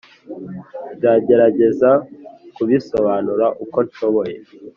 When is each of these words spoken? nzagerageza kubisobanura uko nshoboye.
nzagerageza 0.95 1.89
kubisobanura 2.55 3.45
uko 3.63 3.77
nshoboye. 3.87 4.35